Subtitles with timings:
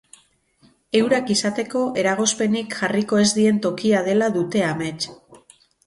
[0.99, 5.17] Eurak izateko eragozpenik jarriko ez dien tokia dela dute amets.